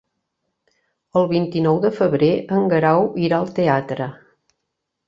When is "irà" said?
3.29-3.43